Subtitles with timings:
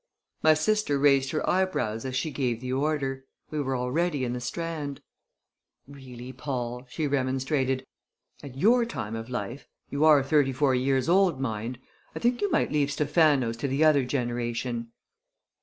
[0.41, 3.25] My sister raised her eyebrows as she gave the order.
[3.51, 5.03] We were already in the Strand.
[5.87, 7.85] "Really, Paul," she remonstrated,
[8.41, 11.77] "at your time of life you are thirty four years old, mind
[12.15, 14.91] I think you might leave Stephano's to the other generation!"